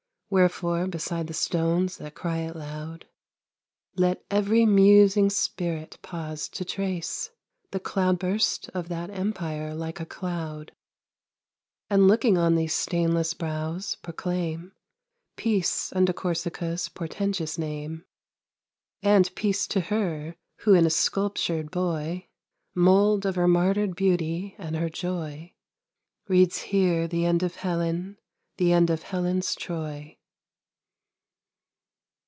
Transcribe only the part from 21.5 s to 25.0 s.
boy, Mould of her martyred beauty and her